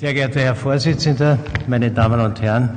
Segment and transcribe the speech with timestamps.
[0.00, 2.70] Sehr geehrter Herr Vorsitzender, meine Damen und Herren,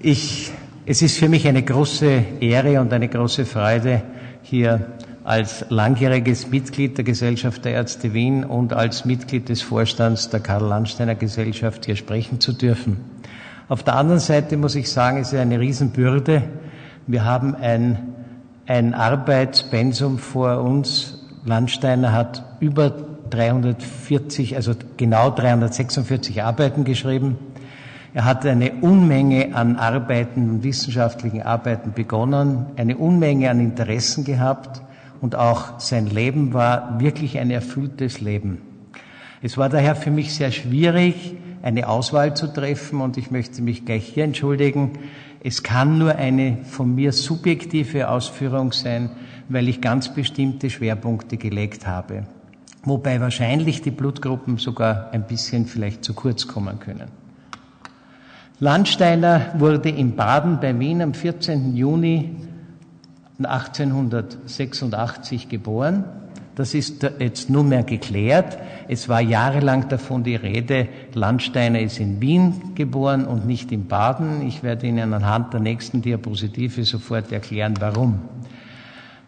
[0.00, 0.52] ich,
[0.86, 4.02] es ist für mich eine große Ehre und eine große Freude,
[4.42, 4.86] hier
[5.24, 11.16] als langjähriges Mitglied der Gesellschaft der Ärzte Wien und als Mitglied des Vorstands der Karl-Landsteiner
[11.16, 12.98] Gesellschaft hier sprechen zu dürfen.
[13.68, 16.44] Auf der anderen Seite muss ich sagen, es ist eine Riesenbürde.
[17.08, 18.14] Wir haben ein,
[18.68, 21.24] ein Arbeitspensum vor uns.
[21.44, 27.36] Landsteiner hat über 340, also genau 346 Arbeiten geschrieben.
[28.16, 34.80] Er hat eine Unmenge an Arbeiten, wissenschaftlichen Arbeiten begonnen, eine Unmenge an Interessen gehabt
[35.20, 38.62] und auch sein Leben war wirklich ein erfülltes Leben.
[39.42, 43.84] Es war daher für mich sehr schwierig, eine Auswahl zu treffen und ich möchte mich
[43.84, 44.92] gleich hier entschuldigen.
[45.44, 49.10] Es kann nur eine von mir subjektive Ausführung sein,
[49.50, 52.24] weil ich ganz bestimmte Schwerpunkte gelegt habe
[52.86, 57.10] wobei wahrscheinlich die Blutgruppen sogar ein bisschen vielleicht zu kurz kommen können.
[58.58, 61.76] Landsteiner wurde in Baden bei Wien am 14.
[61.76, 62.36] Juni
[63.42, 66.04] 1886 geboren.
[66.54, 68.56] Das ist jetzt nunmehr geklärt.
[68.88, 74.46] Es war jahrelang davon die Rede, Landsteiner ist in Wien geboren und nicht in Baden.
[74.46, 78.20] Ich werde Ihnen anhand der nächsten Diapositive sofort erklären, warum.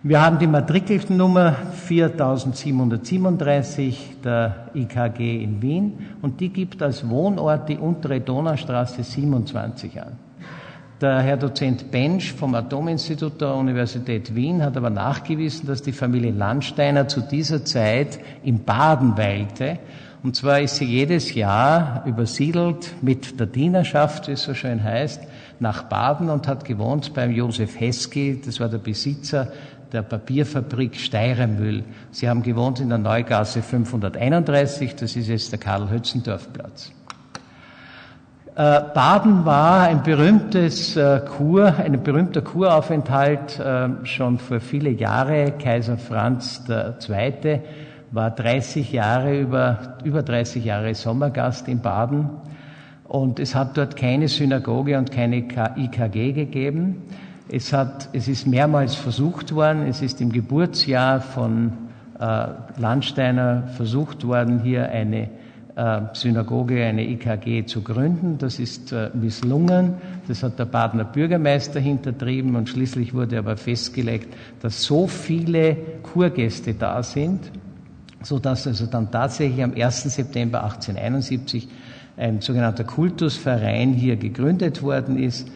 [0.09, 1.55] Wir haben die Matrikelnummer
[1.87, 10.17] 4737 der IKG in Wien und die gibt als Wohnort die untere Donaustraße 27 an.
[11.03, 16.31] Der Herr Dozent Bensch vom Atominstitut der Universität Wien hat aber nachgewiesen, dass die Familie
[16.31, 19.79] Landsteiner zu dieser Zeit in Baden weilte.
[20.23, 25.21] Und zwar ist sie jedes Jahr übersiedelt mit der Dienerschaft, wie es so schön heißt,
[25.61, 29.53] nach Baden und hat gewohnt beim Josef Hesky, das war der Besitzer
[29.93, 31.85] der Papierfabrik Steiremühl.
[32.11, 36.93] Sie haben gewohnt in der Neugasse 531, das ist jetzt der Karl-Hötzendorf-Platz.
[38.59, 45.53] Äh, Baden war ein berühmtes äh, Kur, ein berühmter Kuraufenthalt äh, schon vor viele Jahre.
[45.53, 47.61] Kaiser Franz II.
[48.11, 52.31] war 30 Jahre über, über 30 Jahre Sommergast in Baden.
[53.05, 55.37] Und es hat dort keine Synagoge und keine
[55.77, 57.05] IKG gegeben.
[57.51, 61.73] Es, hat, es ist mehrmals versucht worden, es ist im Geburtsjahr von
[62.21, 62.49] äh,
[62.79, 65.31] Landsteiner versucht worden, hier eine
[65.75, 68.37] äh, Synagoge, eine IKG zu gründen.
[68.37, 69.95] Das ist äh, misslungen.
[70.27, 76.75] Das hat der Badener Bürgermeister hintertrieben und schließlich wurde aber festgelegt, dass so viele Kurgäste
[76.75, 77.51] da sind,
[78.23, 80.03] so dass also dann tatsächlich am 1.
[80.03, 81.67] September 1871
[82.19, 85.49] ein sogenannter Kultusverein hier gegründet worden ist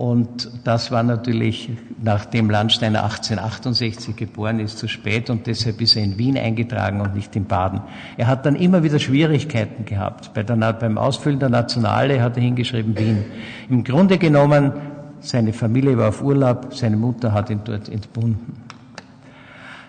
[0.00, 1.68] und das war natürlich,
[2.02, 7.14] nachdem Landsteiner 1868 geboren ist, zu spät und deshalb ist er in Wien eingetragen und
[7.14, 7.82] nicht in Baden.
[8.16, 10.32] Er hat dann immer wieder Schwierigkeiten gehabt.
[10.32, 13.26] Bei der, beim Ausfüllen der Nationale hat er hingeschrieben Wien.
[13.68, 14.72] Im Grunde genommen,
[15.20, 18.54] seine Familie war auf Urlaub, seine Mutter hat ihn dort entbunden.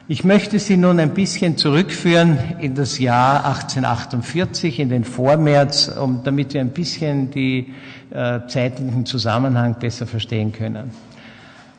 [0.09, 6.19] Ich möchte Sie nun ein bisschen zurückführen in das Jahr 1848, in den Vormärz, um,
[6.25, 7.73] damit wir ein bisschen die
[8.11, 10.91] äh, zeitlichen Zusammenhang besser verstehen können.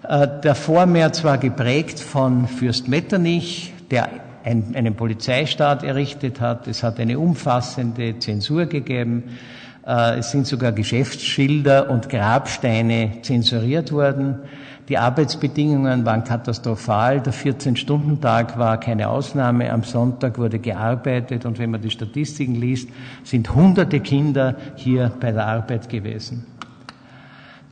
[0.09, 4.09] Äh, der Vormärz war geprägt von Fürst Metternich, der
[4.45, 6.67] ein, einen Polizeistaat errichtet hat.
[6.67, 9.39] Es hat eine umfassende Zensur gegeben.
[9.87, 14.41] Äh, es sind sogar Geschäftsschilder und Grabsteine zensuriert worden.
[14.89, 17.21] Die Arbeitsbedingungen waren katastrophal.
[17.21, 19.73] Der 14-Stunden-Tag war keine Ausnahme.
[19.73, 22.89] Am Sonntag wurde gearbeitet und wenn man die Statistiken liest,
[23.23, 26.47] sind hunderte Kinder hier bei der Arbeit gewesen.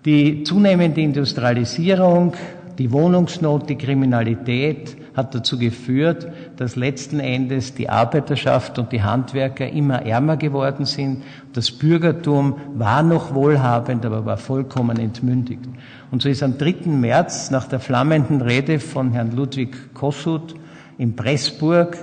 [0.05, 2.35] Die zunehmende Industrialisierung,
[2.79, 9.69] die Wohnungsnot, die Kriminalität hat dazu geführt, dass letzten Endes die Arbeiterschaft und die Handwerker
[9.69, 11.23] immer ärmer geworden sind.
[11.53, 15.69] Das Bürgertum war noch wohlhabend, aber war vollkommen entmündigt.
[16.11, 16.87] Und so ist am 3.
[16.87, 20.55] März nach der flammenden Rede von Herrn Ludwig Kossuth
[20.99, 21.97] in Pressburg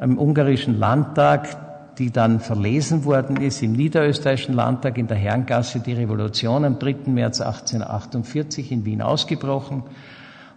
[0.00, 5.92] im ungarischen Landtag, die dann verlesen worden ist im niederösterreichischen Landtag in der Herrengasse, die
[5.92, 6.96] Revolution am 3.
[7.06, 9.84] März 1848 in Wien ausgebrochen.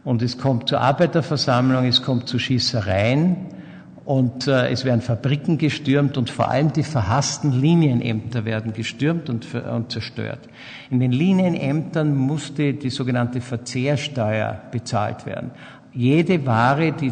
[0.06, 3.38] Und es kommt zur Arbeiterversammlung, es kommt zu Schießereien
[4.06, 9.48] und äh, es werden Fabriken gestürmt und vor allem die verhassten Linienämter werden gestürmt und,
[9.56, 10.48] und zerstört.
[10.92, 15.50] In den Linienämtern musste die sogenannte Verzehrsteuer bezahlt werden.
[15.92, 17.12] Jede Ware, die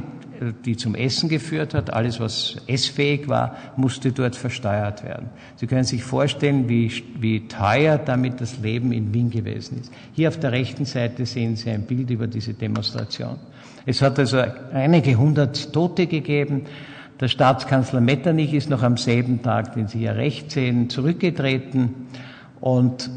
[0.66, 5.30] die zum Essen geführt hat, alles was essfähig war, musste dort versteuert werden.
[5.56, 9.92] Sie können sich vorstellen, wie, wie teuer damit das Leben in Wien gewesen ist.
[10.14, 13.38] Hier auf der rechten Seite sehen Sie ein Bild über diese Demonstration.
[13.86, 14.42] Es hat also
[14.74, 16.64] einige hundert Tote gegeben.
[17.20, 21.90] Der Staatskanzler Metternich ist noch am selben Tag, den Sie ja recht sehen, zurückgetreten
[22.60, 23.10] und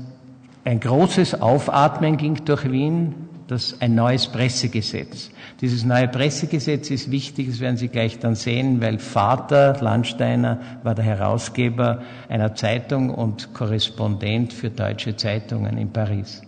[0.64, 3.14] ein großes Aufatmen ging durch Wien,
[3.48, 5.30] das ein neues Pressegesetz.
[5.60, 10.94] Dieses neue Pressegesetz ist wichtig, das werden Sie gleich dann sehen, weil Vater Landsteiner war
[10.94, 16.42] der Herausgeber einer Zeitung und Korrespondent für deutsche Zeitungen in Paris.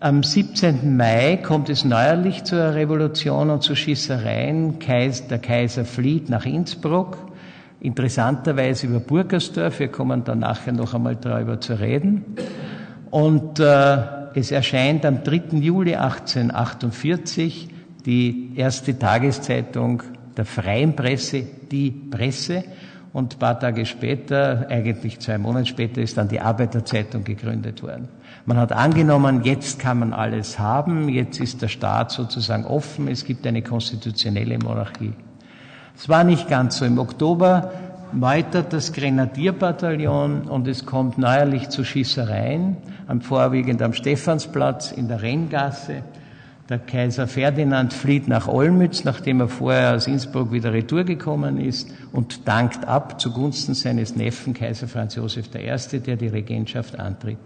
[0.00, 0.96] Am 17.
[0.96, 4.78] Mai kommt es neuerlich zur Revolution und zu Schießereien.
[4.80, 7.16] Der Kaiser flieht nach Innsbruck,
[7.80, 9.78] interessanterweise über Burgersdorf.
[9.78, 12.36] Wir kommen dann nachher noch einmal darüber zu reden.
[13.10, 15.58] Und äh, es erscheint am 3.
[15.58, 17.68] Juli 1848
[18.04, 20.02] die erste Tageszeitung
[20.36, 22.64] der freien Presse, die Presse.
[23.12, 28.08] Und paar Tage später, eigentlich zwei Monate später, ist dann die Arbeiterzeitung gegründet worden.
[28.44, 33.24] Man hat angenommen, jetzt kann man alles haben, jetzt ist der Staat sozusagen offen, es
[33.24, 35.12] gibt eine konstitutionelle Monarchie.
[35.96, 36.84] Es war nicht ganz so.
[36.84, 37.70] Im Oktober
[38.14, 42.76] meutert das Grenadierbataillon und es kommt neuerlich zu Schießereien,
[43.20, 46.02] vorwiegend am Stephansplatz in der Renngasse.
[46.70, 51.92] Der Kaiser Ferdinand flieht nach Olmütz, nachdem er vorher aus Innsbruck wieder retour gekommen ist
[52.10, 57.36] und dankt ab zugunsten seines Neffen Kaiser Franz Josef I., der die Regentschaft antritt.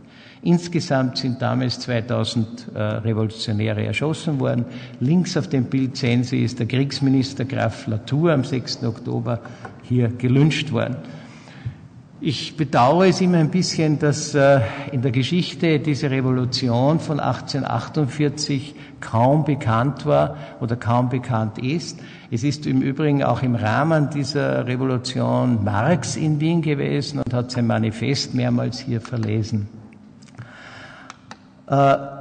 [0.42, 4.64] Insgesamt sind damals 2000 äh, Revolutionäre erschossen worden.
[5.00, 8.84] Links auf dem Bild sehen Sie, ist der Kriegsminister Graf Latour am 6.
[8.84, 9.40] Oktober
[9.82, 10.96] hier gelünscht worden.
[12.20, 14.60] Ich bedauere es immer ein bisschen, dass äh,
[14.90, 22.00] in der Geschichte diese Revolution von 1848 kaum bekannt war oder kaum bekannt ist.
[22.32, 27.52] Es ist im Übrigen auch im Rahmen dieser Revolution Marx in Wien gewesen und hat
[27.52, 29.68] sein Manifest mehrmals hier verlesen.
[31.68, 32.17] Äh,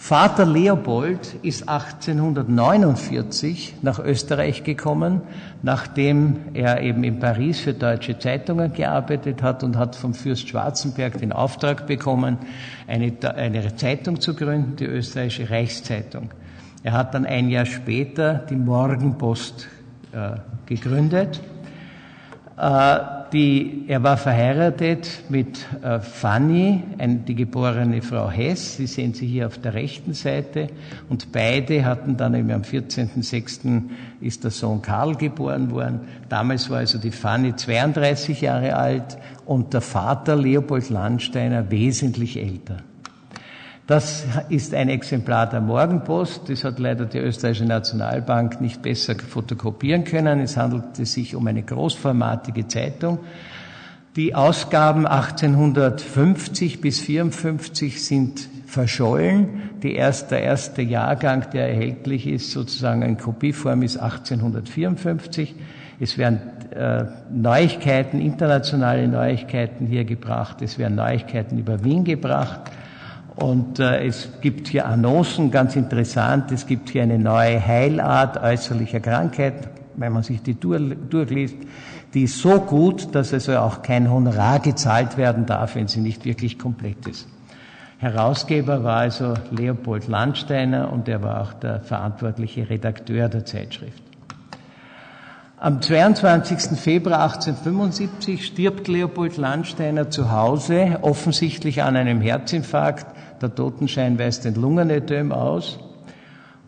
[0.00, 5.22] Vater Leopold ist 1849 nach Österreich gekommen,
[5.62, 11.18] nachdem er eben in Paris für deutsche Zeitungen gearbeitet hat und hat vom Fürst Schwarzenberg
[11.18, 12.38] den Auftrag bekommen,
[12.86, 16.30] eine, eine Zeitung zu gründen, die österreichische Reichszeitung.
[16.84, 19.66] Er hat dann ein Jahr später die Morgenpost
[20.12, 20.36] äh,
[20.66, 21.40] gegründet.
[22.56, 28.76] Äh, die, er war verheiratet mit äh, Fanny, ein, die geborene Frau Hess.
[28.76, 30.68] Sie sehen sie hier auf der rechten Seite.
[31.08, 33.82] Und beide hatten dann eben am 14.06.
[34.20, 36.00] ist der Sohn Karl geboren worden.
[36.28, 42.78] Damals war also die Fanny 32 Jahre alt und der Vater Leopold Landsteiner wesentlich älter.
[43.88, 46.50] Das ist ein Exemplar der Morgenpost.
[46.50, 50.40] Das hat leider die Österreichische Nationalbank nicht besser fotokopieren können.
[50.40, 53.20] Es handelte sich um eine großformatige Zeitung.
[54.14, 59.70] Die Ausgaben 1850 bis 54 sind verschollen.
[59.82, 65.54] Die erste, der erste Jahrgang, der erhältlich ist, sozusagen in Kopieform, ist 1854.
[65.98, 66.40] Es werden
[66.72, 70.60] äh, Neuigkeiten, internationale Neuigkeiten hier gebracht.
[70.60, 72.70] Es werden Neuigkeiten über Wien gebracht.
[73.40, 78.98] Und äh, es gibt hier Annoncen, ganz interessant, es gibt hier eine neue Heilart äußerlicher
[78.98, 81.56] Krankheit, wenn man sich die durchliest,
[82.14, 86.24] die ist so gut, dass also auch kein Honorar gezahlt werden darf, wenn sie nicht
[86.24, 87.28] wirklich komplett ist.
[87.98, 94.02] Herausgeber war also Leopold Landsteiner und er war auch der verantwortliche Redakteur der Zeitschrift.
[95.60, 96.78] Am 22.
[96.78, 104.54] Februar 1875 stirbt Leopold Landsteiner zu Hause, offensichtlich an einem Herzinfarkt der Totenschein weist den
[104.54, 105.78] Lungenödem aus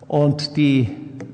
[0.07, 0.89] und die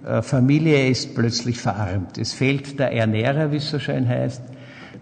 [0.07, 2.19] äh, Familie ist plötzlich verarmt.
[2.19, 4.43] Es fehlt der Ernährer, wie es so schön heißt.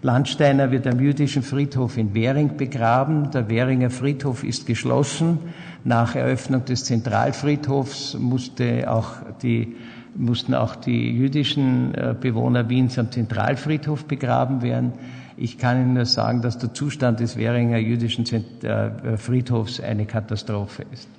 [0.01, 3.31] Landsteiner wird am jüdischen Friedhof in Währing begraben.
[3.31, 5.39] Der Währinger Friedhof ist geschlossen.
[5.83, 9.75] Nach Eröffnung des Zentralfriedhofs musste auch die,
[10.15, 14.93] mussten auch die jüdischen äh, Bewohner Wiens am Zentralfriedhof begraben werden.
[15.37, 18.25] Ich kann Ihnen nur sagen, dass der Zustand des Währinger jüdischen
[18.63, 21.09] äh, Friedhofs eine Katastrophe ist.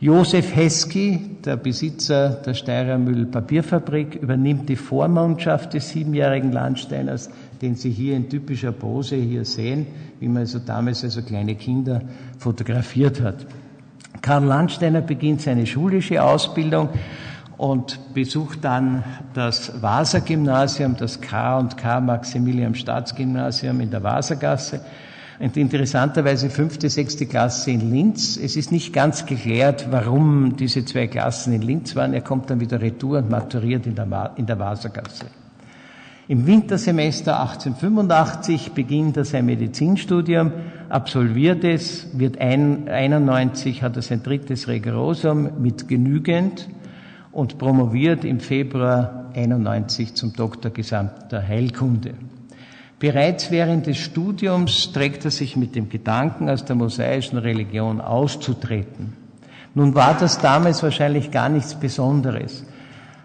[0.00, 7.30] Josef Hesky, der Besitzer der Steirermühl Papierfabrik, übernimmt die Vormundschaft des siebenjährigen Landsteiners,
[7.62, 9.86] den Sie hier in typischer Pose hier sehen,
[10.20, 12.02] wie man also damals also kleine Kinder
[12.38, 13.46] fotografiert hat.
[14.20, 16.88] Karl Landsteiner beginnt seine schulische Ausbildung
[17.56, 24.80] und besucht dann das Vaser-Gymnasium, das K und K Maximilian Staatsgymnasium in der Vasergasse.
[25.40, 28.36] Und interessanterweise fünfte, sechste Klasse in Linz.
[28.36, 32.14] Es ist nicht ganz geklärt, warum diese zwei Klassen in Linz waren.
[32.14, 35.26] Er kommt dann wieder retour und maturiert in der, in der Vasergasse.
[36.26, 40.52] Im Wintersemester 1885 beginnt er sein Medizinstudium,
[40.88, 46.66] absolviert es, wird ein, 91, hat er sein drittes Rigorosum mit genügend
[47.34, 52.14] und promoviert im Februar 91 zum Doktor gesamter Heilkunde.
[53.00, 59.14] Bereits während des Studiums trägt er sich mit dem Gedanken, aus der mosaischen Religion auszutreten.
[59.74, 62.64] Nun war das damals wahrscheinlich gar nichts Besonderes.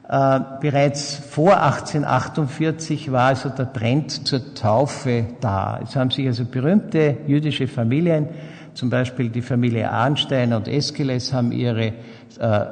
[0.10, 5.80] Äh, bereits vor 1848 war also der Trend zur Taufe da.
[5.84, 8.28] Es haben sich also berühmte jüdische Familien,
[8.74, 11.94] zum Beispiel die Familie Arnstein und Eskeles, haben ihre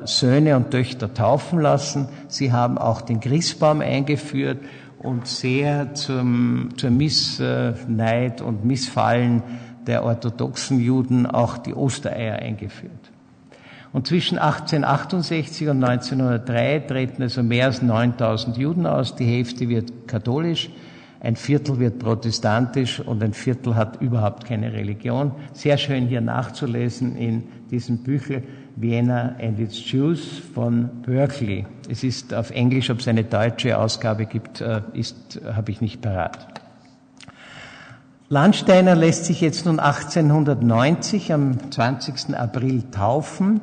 [0.05, 2.09] Söhne und Töchter taufen lassen.
[2.27, 4.59] Sie haben auch den Christbaum eingeführt
[4.99, 9.43] und sehr zum, zur Missneid und Missfallen
[9.85, 12.91] der orthodoxen Juden auch die Ostereier eingeführt.
[13.93, 19.15] Und zwischen 1868 und 1903 treten also mehr als 9000 Juden aus.
[19.15, 20.69] Die Hälfte wird katholisch,
[21.19, 25.31] ein Viertel wird protestantisch und ein Viertel hat überhaupt keine Religion.
[25.53, 28.43] Sehr schön hier nachzulesen in diesem Büchel
[28.79, 31.65] Vienna and its Jews von Berkeley.
[31.89, 36.01] Es ist auf Englisch, ob es eine deutsche Ausgabe gibt, äh, ist, habe ich nicht
[36.01, 36.47] parat.
[38.29, 42.37] Landsteiner lässt sich jetzt nun 1890 am 20.
[42.37, 43.61] April taufen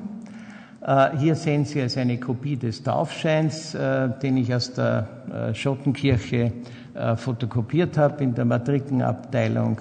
[0.85, 6.53] äh, hier sehen Sie also eine Kopie des Taufscheins, äh, den ich aus der Schottenkirche
[7.17, 9.81] fotokopiert habe in der Matrikenabteilung.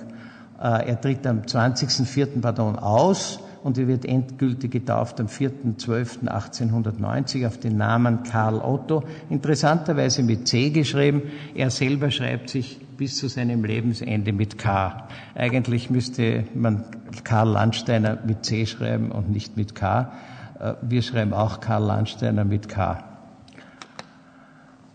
[0.58, 2.42] Er tritt am 20.04.
[2.42, 10.24] Pardon aus und er wird endgültig getauft am 4.12.1890 auf den Namen Karl Otto, interessanterweise
[10.24, 11.22] mit C geschrieben.
[11.56, 15.08] Er selber schreibt sich bis zu seinem Lebensende mit K.
[15.36, 16.84] Eigentlich müsste man
[17.24, 20.12] Karl Landsteiner mit C schreiben und nicht mit K.
[20.60, 23.02] Äh, wir schreiben auch Karl Landsteiner mit K.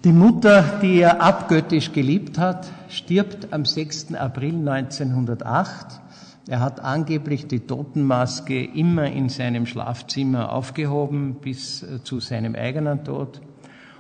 [0.05, 4.15] Die Mutter, die er abgöttisch geliebt hat, stirbt am 6.
[4.15, 6.01] April 1908.
[6.49, 13.05] Er hat angeblich die Totenmaske immer in seinem Schlafzimmer aufgehoben bis äh, zu seinem eigenen
[13.05, 13.43] Tod.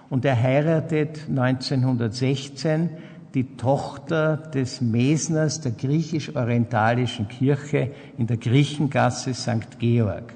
[0.08, 2.88] Und er heiratet 1916
[3.34, 9.78] die Tochter des Mesners der griechisch-orientalischen Kirche in der Griechengasse St.
[9.78, 10.32] Georg.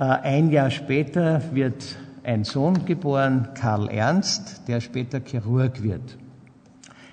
[0.00, 6.18] Äh, ein Jahr später wird ein Sohn geboren, Karl Ernst, der später Chirurg wird.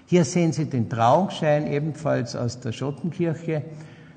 [0.09, 3.63] Hier sehen Sie den Trauungsschein ebenfalls aus der Schottenkirche.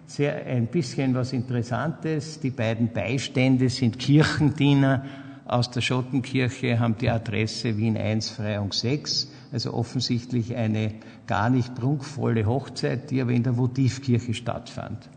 [0.06, 2.38] Sehr, ein bisschen was Interessantes.
[2.38, 5.04] Die beiden Beistände sind Kirchendiener
[5.46, 9.32] aus der Schottenkirche, haben die Adresse Wien 1, Freiung 6.
[9.50, 10.94] Also offensichtlich eine
[11.26, 15.08] gar nicht prunkvolle Hochzeit, die aber in der Votivkirche stattfand.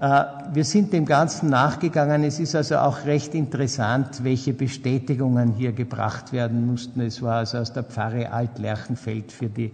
[0.00, 2.22] Äh, wir sind dem Ganzen nachgegangen.
[2.22, 7.00] Es ist also auch recht interessant, welche Bestätigungen hier gebracht werden mussten.
[7.00, 9.72] Es war also aus der Pfarre Altlerchenfeld für die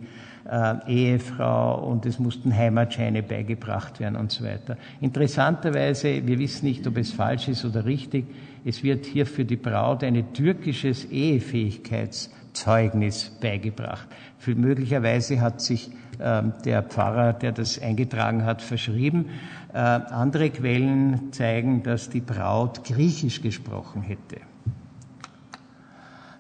[0.51, 4.79] äh, Ehefrau und es mussten Heimatscheine beigebracht werden und so weiter.
[5.03, 8.25] Interessanterweise, wir wissen nicht, ob es falsch ist oder richtig,
[8.65, 14.09] es wird hier für die Braut ein türkisches Ehefähigkeitszeugnis beigebracht.
[14.39, 19.27] Für möglicherweise hat sich der Pfarrer, der das eingetragen hat, verschrieben.
[19.73, 24.37] Äh, andere Quellen zeigen, dass die Braut Griechisch gesprochen hätte.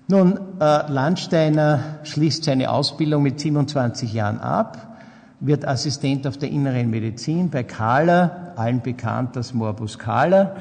[0.07, 4.99] Nun, äh, Landsteiner schließt seine Ausbildung mit 27 Jahren ab,
[5.41, 10.57] wird Assistent auf der inneren Medizin bei Kahler, allen bekannt als Morbus Kahler.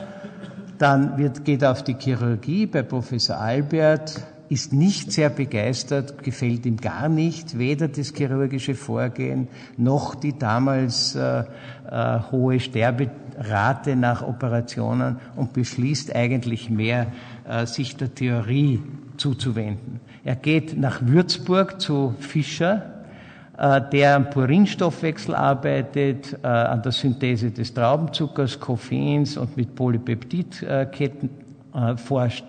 [0.77, 6.65] Dann wird, geht er auf die Chirurgie bei Professor Albert, ist nicht sehr begeistert, gefällt
[6.65, 9.47] ihm gar nicht, weder das chirurgische Vorgehen
[9.77, 11.43] noch die damals äh,
[11.89, 17.07] äh, hohe Sterberate nach Operationen und beschließt eigentlich mehr,
[17.47, 18.81] äh, sich der Theorie
[19.17, 19.99] zuzuwenden.
[20.23, 22.93] Er geht nach Würzburg zu Fischer,
[23.57, 31.29] äh, der am Purinstoffwechsel arbeitet, äh, an der Synthese des Traubenzuckers, Koffeins und mit Polypeptidketten
[31.73, 32.45] äh, forscht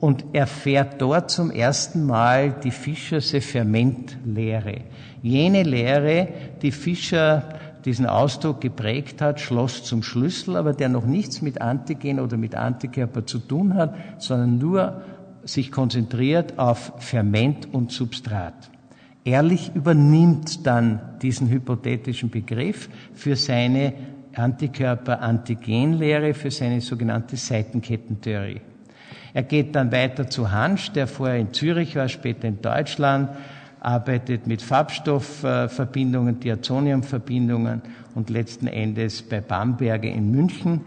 [0.00, 4.82] und erfährt dort zum ersten Mal die Fischerse Fermentlehre.
[5.22, 6.28] Jene Lehre,
[6.62, 7.42] die Fischer
[7.84, 12.54] diesen Ausdruck geprägt hat, Schloss zum Schlüssel, aber der noch nichts mit Antigen oder mit
[12.54, 15.02] Antikörper zu tun hat, sondern nur
[15.44, 18.70] sich konzentriert auf Ferment und Substrat.
[19.24, 23.94] Ehrlich übernimmt dann diesen hypothetischen Begriff für seine
[24.34, 28.60] Antikörper-Antigenlehre, für seine sogenannte Seitenkettentheorie.
[29.34, 33.30] Er geht dann weiter zu Hansch, der vorher in Zürich war, später in Deutschland,
[33.80, 37.82] arbeitet mit Farbstoffverbindungen, Diazoniumverbindungen
[38.14, 40.80] und letzten Endes bei Bamberger in München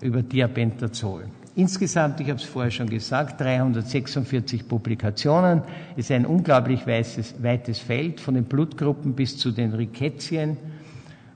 [0.00, 1.24] über Diabentazol.
[1.56, 5.62] Insgesamt, ich habe es vorher schon gesagt, 346 Publikationen,
[5.96, 10.56] ist ein unglaublich weites, weites Feld, von den Blutgruppen bis zu den Rickettien.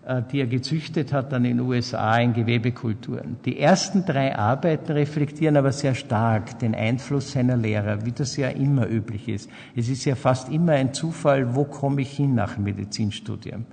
[0.08, 3.36] Äh, die er gezüchtet hat dann in den USA in Gewebekulturen.
[3.44, 8.48] Die ersten drei Arbeiten reflektieren aber sehr stark den Einfluss seiner Lehrer, wie das ja
[8.48, 9.50] immer üblich ist.
[9.76, 13.66] Es ist ja fast immer ein Zufall, wo komme ich hin nach Medizinstudium.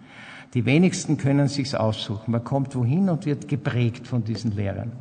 [0.53, 2.31] Die wenigsten können sich's aussuchen.
[2.31, 4.91] Man kommt wohin und wird geprägt von diesen Lehrern.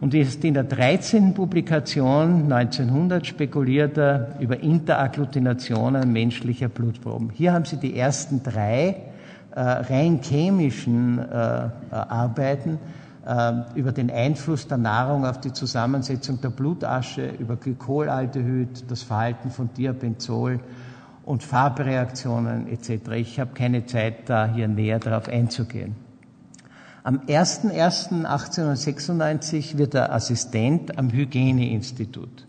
[0.00, 1.32] Und ist in der 13.
[1.32, 7.30] Publikation 1900 spekuliert er über Interagglutination menschlicher Blutproben.
[7.30, 9.09] Hier haben Sie die ersten drei
[9.52, 12.78] rein chemischen äh, äh, Arbeiten
[13.74, 19.68] über den Einfluss der Nahrung auf die Zusammensetzung der Blutasche, über Glykolaldehyd, das Verhalten von
[19.74, 20.58] Diabenzol
[21.26, 23.10] und Farbreaktionen etc.
[23.16, 25.96] Ich habe keine Zeit, da hier näher darauf einzugehen.
[27.04, 32.46] Am 01.01.1896 wird er Assistent am Hygieneinstitut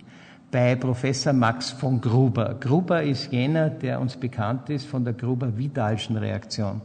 [0.52, 2.56] bei Professor Max von Gruber.
[2.60, 6.82] Gruber ist jener, der uns bekannt ist von der Gruber-Vidalschen Reaktion.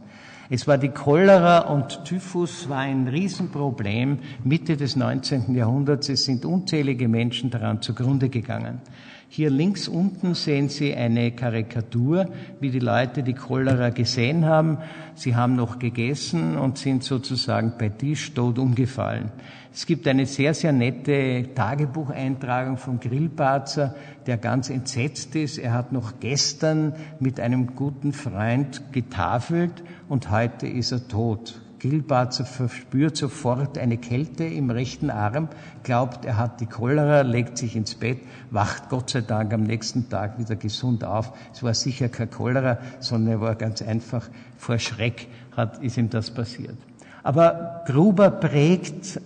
[0.49, 5.57] Es war die Cholera und Typhus war ein Riesenproblem Mitte des 19.
[5.57, 6.09] Jahrhunderts.
[6.09, 8.81] Es sind unzählige Menschen daran zugrunde gegangen.
[9.29, 12.29] Hier links unten sehen Sie eine Karikatur,
[12.61, 14.79] wie die Leute die Cholera gesehen haben.
[15.15, 19.33] Sie haben noch gegessen und sind sozusagen bei Tisch tot umgefallen.
[19.73, 23.95] Es gibt eine sehr, sehr nette Tagebucheintragung von Grillparzer,
[24.27, 25.59] der ganz entsetzt ist.
[25.59, 31.61] Er hat noch gestern mit einem guten Freund getafelt und heute ist er tot.
[31.81, 35.49] Grillparzer verspürt sofort eine Kälte im rechten Arm,
[35.83, 38.19] glaubt, er hat die Cholera, legt sich ins Bett,
[38.51, 41.33] wacht Gott sei Dank am nächsten Tag wieder gesund auf.
[41.53, 46.11] Es war sicher kein Cholera, sondern er war ganz einfach vor Schreck, hat, ist ihm
[46.11, 46.77] das passiert.
[47.23, 49.21] Aber Gruber prägt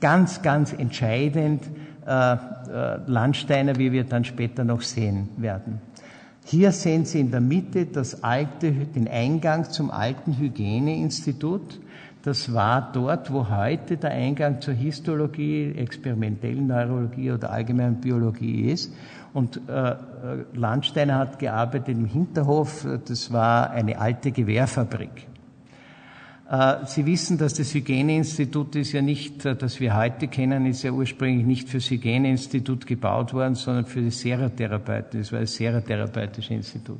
[0.00, 1.62] ganz, ganz entscheidend
[2.06, 2.38] äh, äh,
[3.06, 5.80] Landsteiner, wie wir dann später noch sehen werden.
[6.44, 11.80] Hier sehen Sie in der Mitte das alte, den Eingang zum alten Hygieneinstitut.
[12.22, 18.92] Das war dort, wo heute der Eingang zur Histologie, experimentellen Neurologie oder allgemeinen Biologie ist.
[19.32, 19.96] Und äh, äh
[20.54, 22.86] Landsteiner hat gearbeitet im Hinterhof.
[23.06, 25.31] Das war eine alte Gewehrfabrik.
[26.52, 30.82] Äh, Sie wissen, dass das Hygieneinstitut ist ja nicht, äh, das wir heute kennen, ist
[30.82, 35.20] ja ursprünglich nicht fürs Hygieneinstitut gebaut worden, sondern für die Seratherapeuten.
[35.20, 36.98] Das war das Seratherapeutische Institut.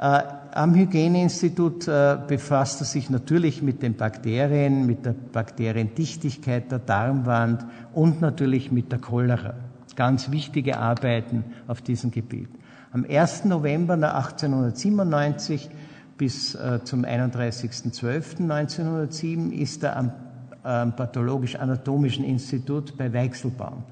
[0.00, 1.86] Äh, am Hygieneinstitut
[2.28, 8.90] befasst er sich natürlich mit den Bakterien, mit der Bakteriendichtigkeit der Darmwand und natürlich mit
[8.92, 9.54] der Cholera.
[9.96, 12.48] Ganz wichtige Arbeiten auf diesem Gebiet.
[12.92, 13.46] Am 1.
[13.46, 15.70] November 1897
[16.16, 20.12] bis äh, zum 31.12.1907 ist er am,
[20.64, 23.82] Pathologisch-Anatomischen Institut bei Weichselbaum.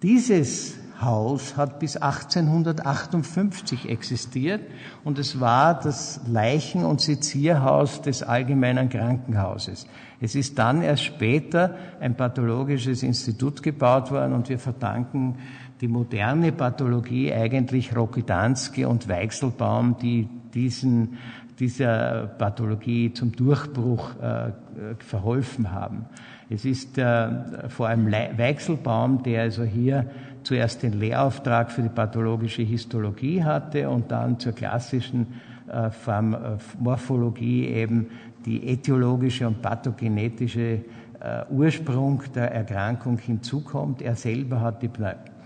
[0.00, 4.60] Dieses Haus hat bis 1858 existiert
[5.02, 9.88] und es war das Leichen- und Sezierhaus des Allgemeinen Krankenhauses.
[10.20, 15.38] Es ist dann erst später ein pathologisches Institut gebaut worden und wir verdanken
[15.80, 21.18] die moderne Pathologie eigentlich Rokidanski und Weichselbaum, die diesen,
[21.58, 24.52] dieser Pathologie zum Durchbruch äh,
[24.98, 26.06] verholfen haben.
[26.50, 30.10] Es ist äh, vor allem Weichselbaum, der also hier
[30.42, 35.26] zuerst den Lehrauftrag für die pathologische Histologie hatte und dann zur klassischen
[35.70, 38.06] äh, äh, Morphologie eben
[38.46, 40.80] die etiologische und pathogenetische
[41.20, 44.02] äh, Ursprung der Erkrankung hinzukommt.
[44.02, 44.88] Er selber hat die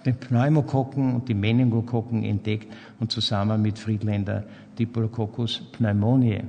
[0.04, 4.44] den Pneumokokken und die Meningokokken entdeckt und zusammen mit Friedländer
[4.78, 6.44] Diplococcus pneumoniae.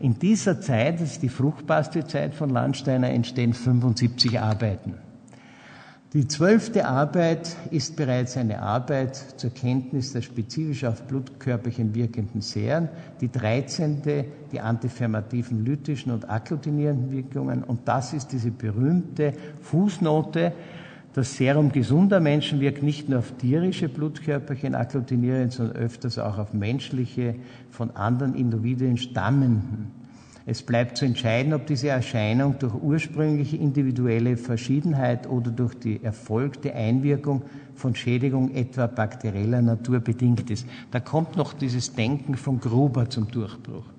[0.00, 4.94] In dieser Zeit, das ist die fruchtbarste Zeit von Landsteiner, entstehen 75 Arbeiten.
[6.14, 12.88] Die zwölfte Arbeit ist bereits eine Arbeit zur Kenntnis der spezifisch auf Blutkörperchen wirkenden Serien.
[13.20, 17.64] Die dreizehnte die antifermativen lytischen und agglutinierenden Wirkungen.
[17.64, 19.32] Und das ist diese berühmte
[19.62, 20.52] Fußnote,
[21.14, 26.52] das Serum gesunder Menschen wirkt nicht nur auf tierische Blutkörperchen agglutinierend, sondern öfters auch auf
[26.52, 27.36] menschliche,
[27.70, 29.92] von anderen Individuen stammenden.
[30.44, 36.74] Es bleibt zu entscheiden, ob diese Erscheinung durch ursprüngliche individuelle Verschiedenheit oder durch die erfolgte
[36.74, 37.42] Einwirkung
[37.74, 40.66] von Schädigung etwa bakterieller Natur bedingt ist.
[40.90, 43.93] Da kommt noch dieses Denken von Gruber zum Durchbruch.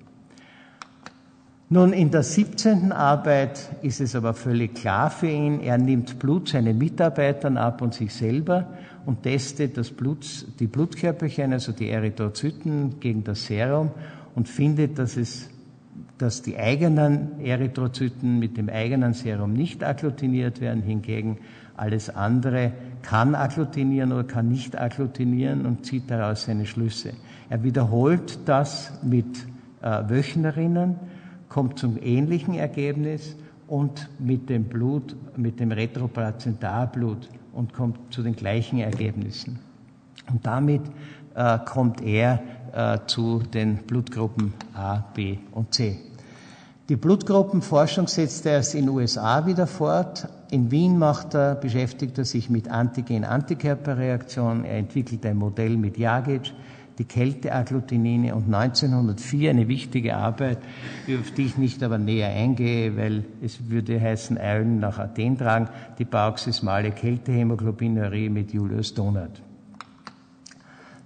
[1.68, 2.92] Nun, in der 17.
[2.92, 7.92] Arbeit ist es aber völlig klar für ihn, er nimmt Blut seinen Mitarbeitern ab und
[7.92, 8.68] sich selber
[9.04, 13.90] und testet das Blut, die Blutkörperchen, also die Erythrozyten gegen das Serum
[14.36, 15.50] und findet, dass es
[16.18, 21.38] dass die eigenen Erythrozyten mit dem eigenen Serum nicht agglutiniert werden, hingegen
[21.76, 27.12] alles andere kann agglutinieren oder kann nicht agglutinieren und zieht daraus seine Schlüsse.
[27.50, 29.26] Er wiederholt das mit
[29.82, 30.96] äh, Wöchnerinnen,
[31.48, 38.36] kommt zum ähnlichen Ergebnis und mit dem Blut, mit dem Retroplazentalblut und kommt zu den
[38.36, 39.58] gleichen Ergebnissen.
[40.30, 40.82] Und damit
[41.34, 45.98] äh, kommt er äh, zu den Blutgruppen A, B und C.
[46.88, 50.28] Die Blutgruppenforschung setzt er erst in den USA wieder fort.
[50.50, 54.64] In Wien macht er, beschäftigt er sich mit Antigen-Antikörperreaktionen.
[54.64, 56.52] Er entwickelt ein Modell mit Jagic,
[56.98, 60.58] die Kälteagglutinine und 1904 eine wichtige Arbeit,
[61.08, 65.68] auf die ich nicht aber näher eingehe, weil es würde heißen, Eilen nach Athen tragen,
[65.98, 69.42] die paroxysmale Kältehämoglobinurie mit Julius Donat.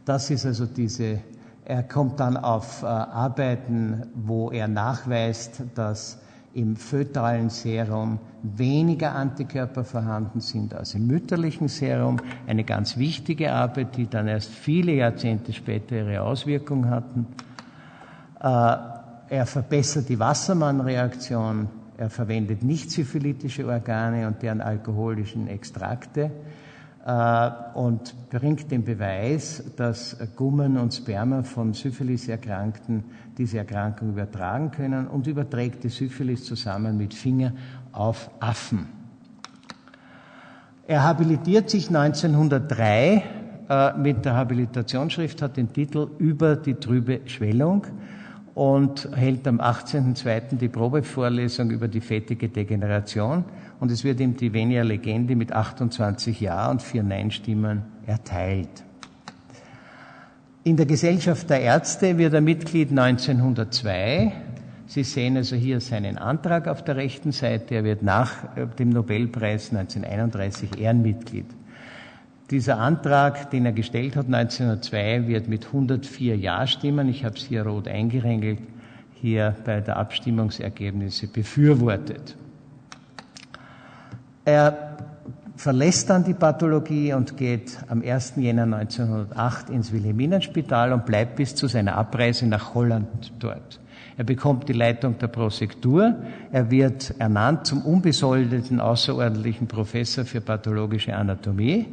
[0.05, 1.21] Das ist also diese,
[1.65, 6.19] er kommt dann auf äh, Arbeiten, wo er nachweist, dass
[6.55, 12.19] im fötalen Serum weniger Antikörper vorhanden sind als im mütterlichen Serum.
[12.47, 17.27] Eine ganz wichtige Arbeit, die dann erst viele Jahrzehnte später ihre Auswirkungen hatten.
[18.41, 18.77] Äh,
[19.29, 21.69] er verbessert die Wassermann-Reaktion.
[21.97, 26.31] Er verwendet nicht syphilitische Organe und deren alkoholischen Extrakte.
[27.05, 33.05] Äh, und bringt den Beweis, dass Gummen und Sperma von Syphilis-Erkrankten
[33.39, 37.53] diese Erkrankung übertragen können und überträgt die Syphilis zusammen mit Finger
[37.93, 38.87] auf Affen.
[40.87, 43.23] Er habilitiert sich 1903
[43.71, 47.87] äh, mit der Habilitationsschrift, hat den Titel Über die trübe Schwellung
[48.55, 50.57] und hält am 18.02.
[50.57, 53.45] die Probevorlesung über die fettige Degeneration
[53.81, 58.85] und es wird ihm die Venia Legendi mit 28 Ja und vier Nein-Stimmen erteilt.
[60.63, 64.33] In der Gesellschaft der Ärzte wird er Mitglied 1902.
[64.87, 67.77] Sie sehen also hier seinen Antrag auf der rechten Seite.
[67.77, 71.47] Er wird nach äh, dem Nobelpreis 1931 Ehrenmitglied.
[72.51, 77.65] Dieser Antrag, den er gestellt hat 1902, wird mit 104 Ja-Stimmen, ich habe es hier
[77.65, 78.59] rot eingerängelt,
[79.15, 82.37] hier bei der Abstimmungsergebnisse befürwortet.
[84.45, 84.97] Er
[85.57, 88.35] verlässt dann die Pathologie und geht am 1.
[88.37, 93.79] Jänner 1908 ins Wilhelminenspital und bleibt bis zu seiner Abreise nach Holland dort.
[94.17, 96.15] Er bekommt die Leitung der Prosektur.
[96.53, 101.87] Er wird ernannt zum unbesoldeten außerordentlichen Professor für pathologische Anatomie.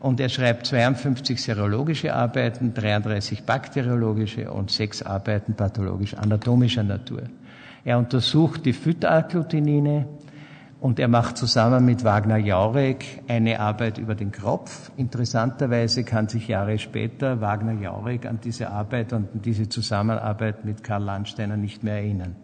[0.00, 7.22] Und er schreibt 52 serologische Arbeiten, 33 bakteriologische und sechs Arbeiten pathologisch-anatomischer Natur.
[7.84, 10.06] Er untersucht die Phytagglutinine,
[10.80, 14.92] und er macht zusammen mit Wagner Jaurek eine Arbeit über den Kropf.
[14.96, 20.84] Interessanterweise kann sich Jahre später Wagner Jaurek an diese Arbeit und an diese Zusammenarbeit mit
[20.84, 22.36] Karl Landsteiner nicht mehr erinnern.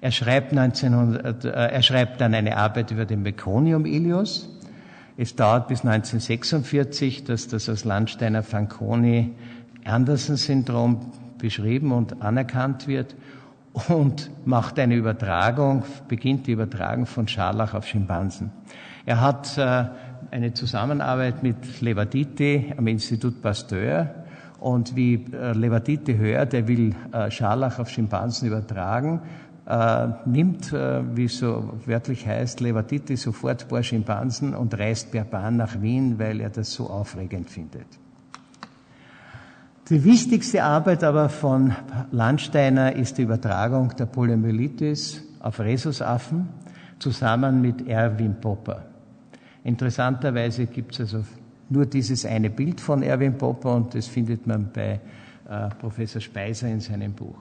[0.00, 4.48] Er schreibt, 1900, äh, er schreibt dann eine Arbeit über den Meconium ilius.
[5.18, 9.32] Es dauert bis 1946, dass das als Landsteiner Fanconi
[9.84, 13.14] Anderson Syndrom beschrieben und anerkannt wird
[13.88, 18.50] und macht eine Übertragung, beginnt die Übertragung von Scharlach auf Schimpansen.
[19.06, 19.84] Er hat äh,
[20.30, 24.14] eine Zusammenarbeit mit Levaditi am Institut Pasteur
[24.60, 29.22] und wie äh, Levaditi hört, er will äh, Scharlach auf Schimpansen übertragen,
[30.26, 35.80] nimmt, wie so wörtlich heißt, Levaditi sofort ein paar Schimpansen und reist per Bahn nach
[35.80, 37.86] Wien, weil er das so aufregend findet.
[39.88, 41.74] Die wichtigste Arbeit aber von
[42.12, 46.48] Landsteiner ist die Übertragung der Poliomyelitis auf Rhesusaffen
[47.00, 48.86] zusammen mit Erwin Popper.
[49.64, 51.24] Interessanterweise gibt es also
[51.68, 55.00] nur dieses eine Bild von Erwin Popper und das findet man bei
[55.48, 57.38] äh, Professor Speiser in seinem Buch.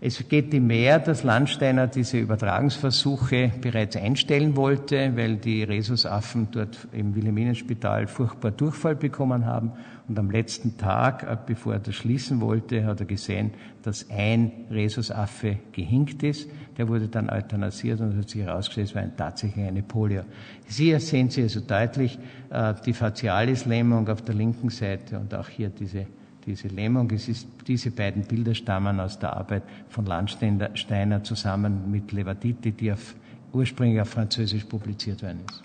[0.00, 6.86] Es geht ihm mehr, dass Landsteiner diese Übertragungsversuche bereits einstellen wollte, weil die Rhesusaffen dort
[6.92, 9.72] im Wilhelminenspital furchtbar Durchfall bekommen haben.
[10.06, 13.50] Und am letzten Tag, äh, bevor er das schließen wollte, hat er gesehen,
[13.82, 16.48] dass ein Rhesusaffe gehinkt ist.
[16.78, 20.22] Der wurde dann euthanasiert und hat sich herausgestellt, es war tatsächlich eine Polio.
[20.68, 25.70] Hier sehen Sie also deutlich äh, die Facialis-Lähmung auf der linken Seite und auch hier
[25.70, 26.06] diese
[26.46, 27.10] diese Lähmung.
[27.10, 32.92] Es ist, diese beiden Bilder stammen aus der Arbeit von Landsteiner zusammen mit Levaditi, die
[32.92, 33.14] auf,
[33.52, 35.62] ursprünglich auf Französisch publiziert worden ist.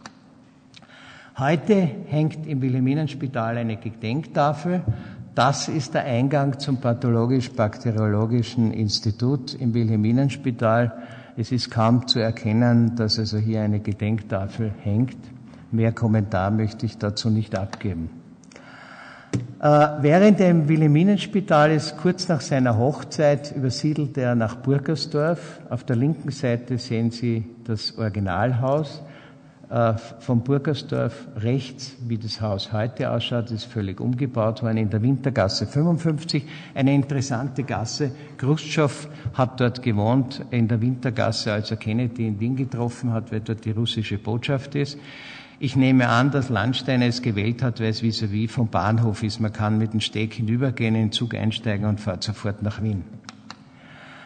[1.37, 4.83] Heute hängt im Wilhelminenspital eine Gedenktafel.
[5.33, 10.93] Das ist der Eingang zum pathologisch-bakteriologischen Institut im Wilhelminenspital.
[11.35, 15.17] Es ist kaum zu erkennen, dass also hier eine Gedenktafel hängt.
[15.71, 18.22] Mehr Kommentar möchte ich dazu nicht abgeben.
[19.63, 19.67] Äh,
[20.01, 25.61] während er im Wilhelminenspital ist, kurz nach seiner Hochzeit, übersiedelt er nach Burgersdorf.
[25.69, 29.01] Auf der linken Seite sehen Sie das Originalhaus.
[29.69, 35.01] Äh, vom Burgersdorf rechts, wie das Haus heute ausschaut, ist völlig umgebaut worden in der
[35.01, 36.43] Wintergasse 55.
[36.75, 38.11] Eine interessante Gasse.
[38.37, 43.39] Khrushchev hat dort gewohnt in der Wintergasse, als er Kennedy in Wien getroffen hat, weil
[43.39, 44.99] dort die russische Botschaft ist.
[45.63, 49.39] Ich nehme an, dass Landsteiner es gewählt hat, weil es vis-à-vis vom Bahnhof ist.
[49.39, 53.05] Man kann mit dem Steg hinübergehen, in den Zug einsteigen und fährt sofort nach Wien.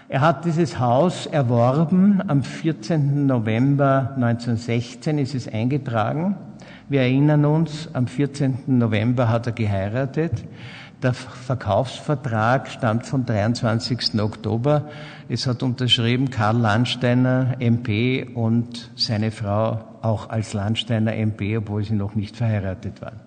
[0.09, 2.23] Er hat dieses Haus erworben.
[2.27, 3.27] Am 14.
[3.27, 6.37] November 1916 ist es eingetragen.
[6.89, 8.63] Wir erinnern uns, am 14.
[8.65, 10.43] November hat er geheiratet.
[11.03, 14.19] Der Verkaufsvertrag stammt vom 23.
[14.19, 14.89] Oktober.
[15.29, 21.93] Es hat unterschrieben Karl Landsteiner, MP und seine Frau auch als Landsteiner MP, obwohl sie
[21.93, 23.19] noch nicht verheiratet waren.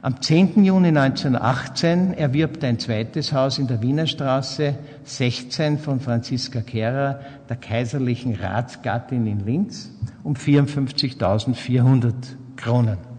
[0.00, 0.64] Am 10.
[0.64, 7.56] Juni 1918 erwirbt ein zweites Haus in der Wiener Straße 16 von Franziska Kehrer, der
[7.56, 9.90] kaiserlichen Ratsgattin in Linz,
[10.22, 12.12] um 54.400
[12.56, 13.13] Kronen.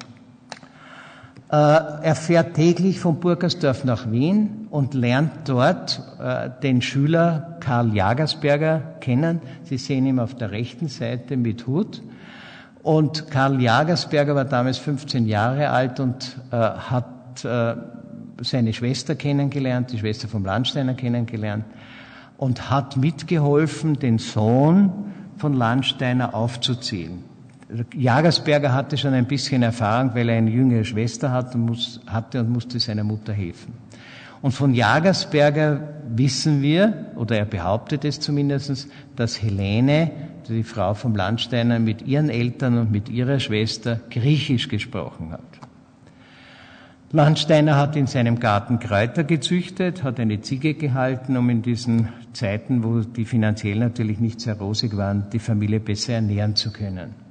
[1.56, 7.96] Äh, er fährt täglich von Burgersdorf nach Wien und lernt dort äh, den Schüler Karl
[7.96, 9.40] Jagersberger kennen.
[9.64, 12.02] Sie sehen ihn auf der rechten Seite mit Hut.
[12.84, 17.06] Und Karl Jagersberger war damals 15 Jahre alt und äh, hat
[18.42, 21.66] seine Schwester kennengelernt, die Schwester vom Landsteiner kennengelernt
[22.38, 27.26] und hat mitgeholfen, den Sohn von Landsteiner aufzuziehen.
[27.96, 32.40] Jagersberger hatte schon ein bisschen Erfahrung, weil er eine jüngere Schwester hat und muss, hatte
[32.40, 33.74] und musste seiner Mutter helfen.
[34.42, 40.12] Und von Jagersberger wissen wir, oder er behauptet es zumindest, dass Helene
[40.48, 45.42] die Frau vom Landsteiner mit ihren Eltern und mit ihrer Schwester Griechisch gesprochen hat.
[47.12, 52.84] Landsteiner hat in seinem Garten Kräuter gezüchtet, hat eine Ziege gehalten, um in diesen Zeiten,
[52.84, 57.25] wo die finanziell natürlich nicht sehr rosig waren, die Familie besser ernähren zu können.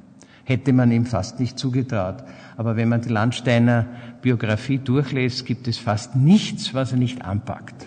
[0.45, 2.23] Hätte man ihm fast nicht zugetraut.
[2.57, 3.87] Aber wenn man die Landsteiner
[4.23, 7.87] Biografie durchlässt, gibt es fast nichts, was er nicht anpackt.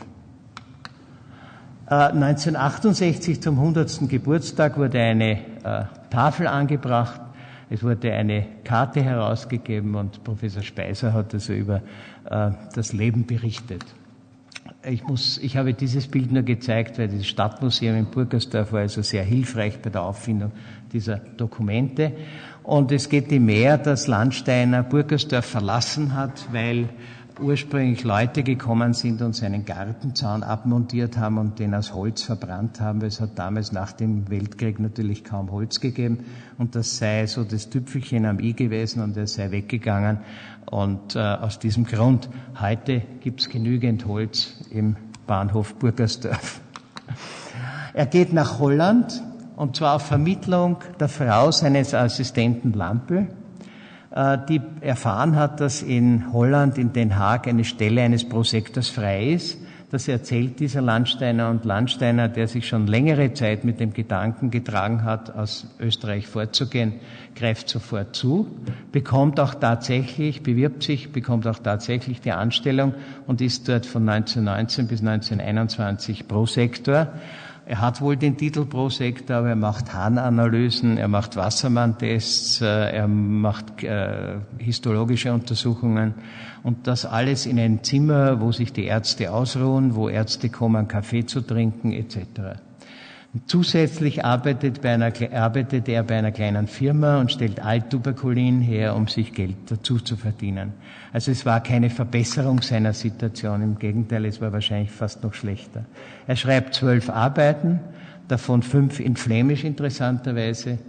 [1.88, 4.10] 1968 äh, zum 100.
[4.10, 7.22] Geburtstag wurde eine äh, Tafel angebracht,
[7.70, 11.82] es wurde eine Karte herausgegeben und Professor Speiser hat also über
[12.30, 13.86] äh, das Leben berichtet.
[14.84, 19.02] Ich, muss, ich habe dieses Bild nur gezeigt, weil das Stadtmuseum in Burgersdorf war also
[19.02, 20.52] sehr hilfreich bei der Auffindung
[20.92, 22.14] dieser Dokumente.
[22.64, 26.90] Und es geht ihm mehr, dass Landsteiner Burgersdorf verlassen hat, weil
[27.40, 33.02] ursprünglich Leute gekommen sind und seinen Gartenzaun abmontiert haben und den aus Holz verbrannt haben,
[33.02, 36.26] weil es hat damals nach dem Weltkrieg natürlich kaum Holz gegeben
[36.58, 40.20] und das sei so das Tüpfelchen am i gewesen und er sei weggegangen
[40.66, 44.96] und äh, aus diesem Grund heute gibt's genügend Holz im
[45.26, 46.62] Bahnhof Burgersdorf.
[47.94, 49.24] Er geht nach Holland
[49.58, 53.28] und zwar auf Vermittlung der Frau seines Assistenten Lampel
[54.12, 59.32] äh, die erfahren hat, dass in Holland, in Den Haag, eine Stelle eines Prosektors frei
[59.32, 59.58] ist.
[59.90, 65.04] Das erzählt dieser Landsteiner und Landsteiner, der sich schon längere Zeit mit dem Gedanken getragen
[65.06, 66.96] hat, aus Österreich vorzugehen,
[67.36, 68.48] greift sofort zu,
[68.92, 72.96] bekommt auch tatsächlich, bewirbt sich, bekommt auch tatsächlich die Anstellung
[73.28, 77.14] und ist dort von 1919 bis 1921 Prosektor
[77.68, 83.08] er hat wohl den Titel Prosektor, aber er macht Harnanalysen, er macht Wassermanntests, äh, er
[83.10, 86.14] macht äh, histologische Untersuchungen
[86.64, 91.26] und das alles in einem Zimmer, wo sich die Ärzte ausruhen, wo Ärzte kommen, Kaffee
[91.26, 92.62] zu trinken etc.
[93.46, 99.34] Zusätzlich arbeitet, einer, arbeitet, er bei einer kleinen Firma und stellt Alttuberkulin her, um sich
[99.34, 100.74] Geld dazu zu verdienen.
[101.12, 105.86] Also es war keine Verbesserung seiner Situation, im Gegenteil, es war wahrscheinlich fast noch schlechter.
[106.26, 107.80] Er schreibt zwölf Arbeiten,
[108.28, 110.80] davon fünf in Flämisch interessanterweise,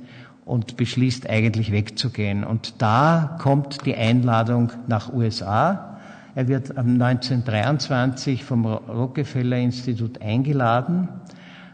[0.44, 2.42] und beschließt eigentlich wegzugehen.
[2.42, 5.98] Und da kommt die Einladung nach USA.
[6.34, 11.08] Er wird 1923 vom Rockefeller Institut eingeladen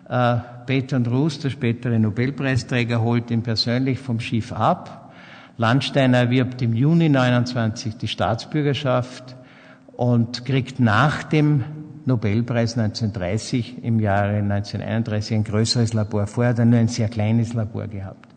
[0.09, 0.37] äh,
[0.67, 5.13] Bertrand Russ, der spätere Nobelpreisträger, holt ihn persönlich vom Schiff ab.
[5.57, 9.37] Landsteiner erwirbt im Juni 29 die Staatsbürgerschaft
[9.97, 11.65] und kriegt nach dem
[12.07, 16.27] Nobelpreis 1930 im Jahre 1931 ein größeres Labor.
[16.27, 18.29] Vorher hat er nur ein sehr kleines Labor gehabt.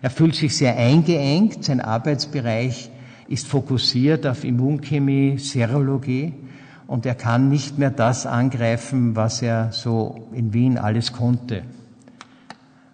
[0.00, 1.64] Er fühlt sich sehr eingeengt.
[1.64, 2.90] Sein Arbeitsbereich
[3.28, 6.34] ist fokussiert auf Immunchemie, Serologie
[6.92, 11.62] und er kann nicht mehr das angreifen, was er so in Wien alles konnte.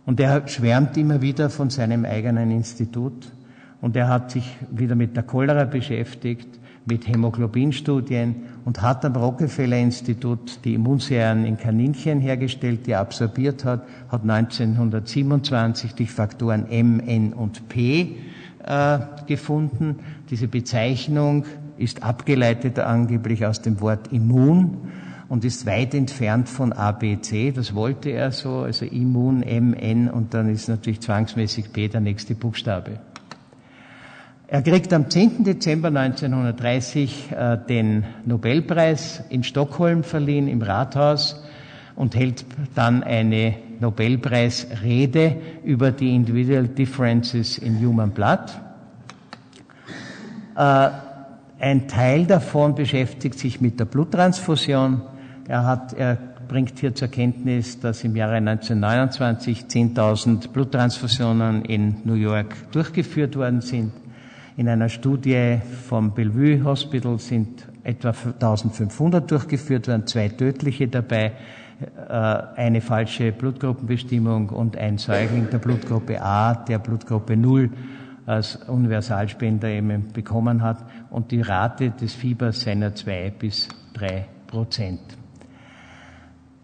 [0.07, 3.33] Und er schwärmt immer wieder von seinem eigenen Institut
[3.81, 9.79] und er hat sich wieder mit der Cholera beschäftigt, mit Hämoglobinstudien und hat am Rockefeller
[9.79, 17.01] Institut die Immunserien in Kaninchen hergestellt, die er absorbiert hat, hat 1927 die Faktoren M,
[17.01, 18.15] N und P
[18.65, 19.97] äh, gefunden.
[20.31, 21.47] Diese Bezeichnung
[21.79, 24.79] ist abgeleitet angeblich aus dem Wort Immun
[25.29, 27.53] und ist weit entfernt von ABC.
[27.53, 32.35] Das wollte er so, also Immun, MN und dann ist natürlich zwangsmäßig P der nächste
[32.35, 33.01] Buchstabe.
[34.51, 35.45] Er kriegt am 10.
[35.45, 41.43] Dezember 1930 äh, den Nobelpreis in Stockholm verliehen im Rathaus
[41.97, 48.41] und hält dann eine Nobelpreisrede über die Individual Differences in Human Blood.
[50.57, 50.89] Äh,
[51.61, 55.03] ein Teil davon beschäftigt sich mit der Bluttransfusion.
[55.49, 56.17] Er, hat, er
[56.47, 63.61] bringt hier zur Kenntnis, dass im Jahre 1929 10.000 Bluttransfusionen in New York durchgeführt worden
[63.61, 63.93] sind.
[64.57, 71.33] In einer Studie vom Bellevue Hospital sind etwa 1500 durchgeführt worden, zwei tödliche dabei,
[72.09, 77.71] äh, eine falsche Blutgruppenbestimmung und ein Säugling der Blutgruppe A, der Blutgruppe 0
[78.27, 85.01] als Universalspender eben bekommen hat und die Rate des Fiebers seiner zwei bis drei Prozent.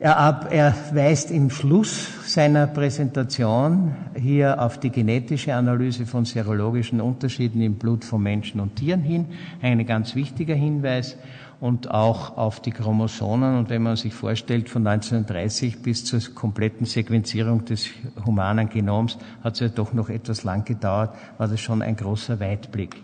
[0.00, 7.00] Er, ab, er weist im Schluss seiner Präsentation hier auf die genetische Analyse von serologischen
[7.00, 9.26] Unterschieden im Blut von Menschen und Tieren hin.
[9.62, 11.16] Ein ganz wichtiger Hinweis
[11.60, 13.56] und auch auf die Chromosomen.
[13.56, 17.88] Und wenn man sich vorstellt, von 1930 bis zur kompletten Sequenzierung des
[18.26, 22.40] humanen Genoms hat es ja doch noch etwas lang gedauert, war das schon ein großer
[22.40, 22.96] Weitblick.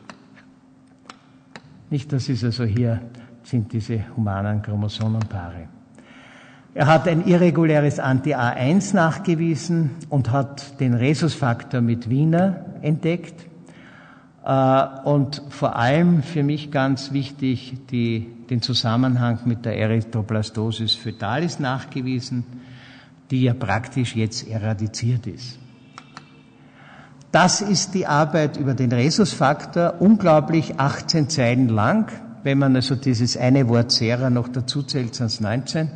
[1.91, 3.01] Nicht, das ist also hier,
[3.43, 5.69] sind diese humanen Chromosomenpaare.
[6.73, 13.45] Er hat ein irreguläres Anti-A1 nachgewiesen und hat den Rhesusfaktor mit Wiener entdeckt.
[14.45, 21.59] Äh, und vor allem für mich ganz wichtig die, den Zusammenhang mit der Erythroblastosis foetalis
[21.59, 22.45] nachgewiesen,
[23.33, 25.59] die ja praktisch jetzt eradiziert ist.
[27.33, 32.11] Das ist die Arbeit über den Rhesusfaktor, unglaublich 18 Zeilen lang.
[32.43, 35.91] Wenn man also dieses eine Wort Sera noch dazu zählt, sind es 19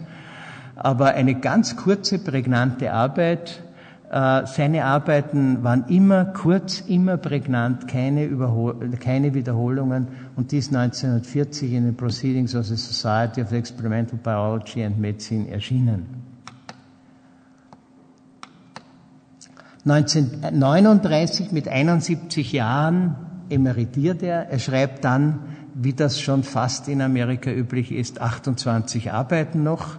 [0.76, 3.62] aber eine ganz kurze, prägnante Arbeit.
[4.10, 11.72] Äh, seine Arbeiten waren immer kurz, immer prägnant, keine, Überhol keine Wiederholungen und dies 1940
[11.72, 16.23] in den Proceedings of the Society of Experimental Biology and Medicine erschienen.
[19.86, 23.16] 1939 mit 71 Jahren
[23.50, 24.48] emeritiert er.
[24.48, 25.40] Er schreibt dann,
[25.74, 29.98] wie das schon fast in Amerika üblich ist, 28 Arbeiten noch.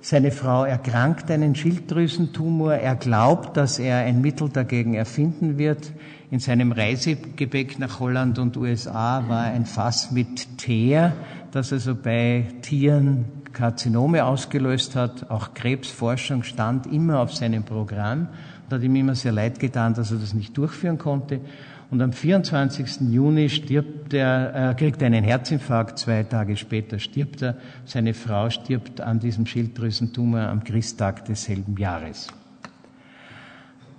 [0.00, 2.74] Seine Frau erkrankt einen Schilddrüsentumor.
[2.74, 5.92] Er glaubt, dass er ein Mittel dagegen erfinden wird.
[6.30, 11.12] In seinem Reisegepäck nach Holland und USA war ein Fass mit Teer,
[11.50, 15.30] das also bei Tieren Karzinome ausgelöst hat.
[15.30, 18.28] Auch Krebsforschung stand immer auf seinem Programm.
[18.66, 21.40] Und hat ihm immer sehr leid getan, dass er das nicht durchführen konnte.
[21.88, 23.12] Und am 24.
[23.12, 27.56] Juni stirbt er, er kriegt einen Herzinfarkt, zwei Tage später stirbt er.
[27.84, 32.26] Seine Frau stirbt an diesem Schilddrüsentumor am Christtag desselben Jahres.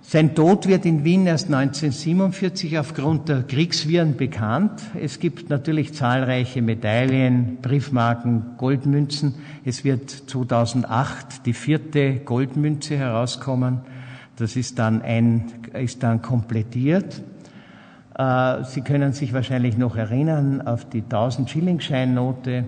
[0.02, 4.80] Sein Tod wird in Wien erst 1947 aufgrund der Kriegsviren bekannt.
[4.98, 9.34] Es gibt natürlich zahlreiche Medaillen, Briefmarken, Goldmünzen.
[9.66, 13.80] Es wird 2008 die vierte Goldmünze herauskommen.
[14.38, 17.22] Das ist dann ein, ist dann komplettiert.
[18.16, 22.64] Äh, Sie können sich wahrscheinlich noch erinnern auf die 1000 Schilling Scheinnote,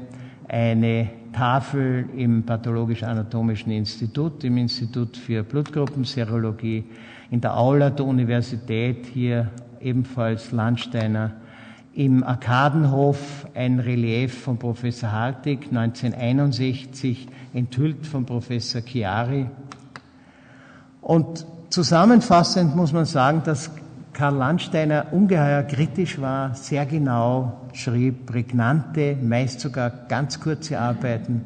[0.49, 6.85] eine Tafel im Pathologisch-Anatomischen Institut, im Institut für Blutgruppenserologie,
[7.31, 9.49] in der Aula der Universität, hier
[9.81, 11.35] ebenfalls Landsteiner,
[11.95, 19.47] im Arkadenhof ein Relief von Professor Hartig, 1961, enthüllt von Professor Chiari.
[21.01, 23.71] Und zusammenfassend muss man sagen, dass
[24.13, 31.45] Karl Landsteiner ungeheuer kritisch war, sehr genau schrieb, prägnante, meist sogar ganz kurze Arbeiten.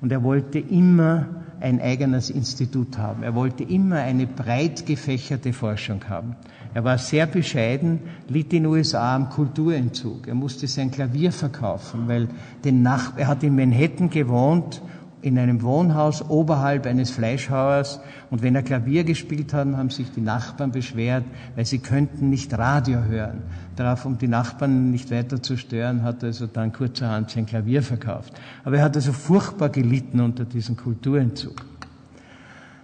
[0.00, 1.26] Und er wollte immer
[1.60, 3.22] ein eigenes Institut haben.
[3.22, 6.36] Er wollte immer eine breit gefächerte Forschung haben.
[6.74, 10.28] Er war sehr bescheiden, litt in den USA am Kulturentzug.
[10.28, 12.28] Er musste sein Klavier verkaufen, weil
[12.64, 14.82] den Nach er hat in Manhattan gewohnt
[15.24, 17.98] in einem Wohnhaus oberhalb eines Fleischhauers
[18.30, 21.24] und wenn er Klavier gespielt hat, haben sich die Nachbarn beschwert,
[21.56, 23.42] weil sie könnten nicht Radio hören.
[23.74, 27.82] Darauf, um die Nachbarn nicht weiter zu stören, hat er also dann kurzerhand sein Klavier
[27.82, 28.34] verkauft.
[28.64, 31.64] Aber er hat also furchtbar gelitten unter diesem Kulturentzug.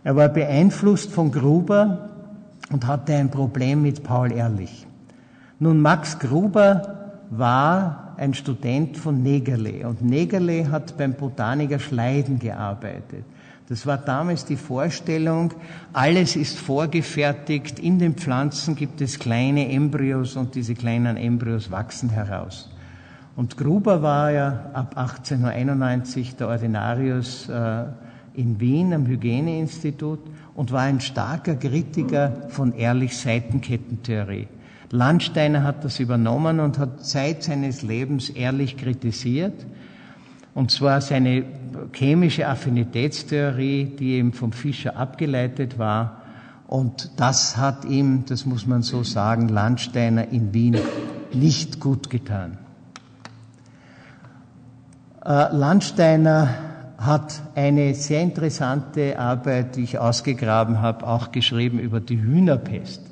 [0.03, 2.09] Er war beeinflusst von Gruber
[2.72, 4.86] und hatte ein Problem mit Paul Ehrlich.
[5.59, 9.88] Nun, Max Gruber war ein Student von Negerle.
[9.88, 13.24] Und Negerle hat beim Botaniker Schleiden gearbeitet.
[13.70, 15.54] Das war damals die Vorstellung,
[15.92, 22.10] alles ist vorgefertigt, in den Pflanzen gibt es kleine Embryos und diese kleinen Embryos wachsen
[22.10, 22.68] heraus.
[23.36, 27.84] Und Gruber war ja ab 1891 der Ordinarius äh,
[28.34, 30.18] in Wien am Hygieneinstitut
[30.54, 34.48] und war ein starker Kritiker von Ehrlichs Seitenkettentheorie.
[34.91, 39.66] Landsteiner hat das übernommen und hat Zeit seines Lebens ehrlich kritisiert.
[40.53, 41.45] Und zwar seine
[41.93, 46.22] chemische Affinitätstheorie, die eben vom Fischer abgeleitet war.
[46.66, 50.76] Und das hat ihm, das muss man so sagen, Landsteiner in Wien
[51.32, 52.59] nicht gut getan.
[55.24, 56.49] Äh, Landsteiner
[56.99, 63.09] hat eine sehr interessante Arbeit, die ich ausgegraben habe, auch geschrieben über die Hühnerpest.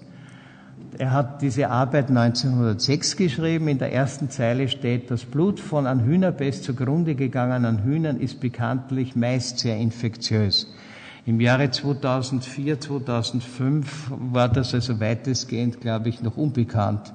[1.00, 3.68] Er hat diese Arbeit 1906 geschrieben.
[3.68, 9.14] In der ersten Zeile steht, das Blut von an Hühnerpest zugrunde gegangenen Hühnern ist bekanntlich
[9.14, 10.66] meist sehr infektiös.
[11.24, 17.12] Im Jahre 2004, 2005 war das also weitestgehend, glaube ich, noch unbekannt,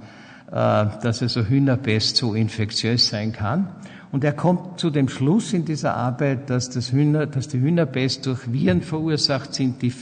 [0.50, 3.68] äh, dass also Hühnerpest so infektiös sein kann.
[4.14, 8.28] Und er kommt zu dem Schluss in dieser Arbeit, dass, das Hühner, dass die Hühnerpest
[8.28, 9.94] durch Viren verursacht sind die,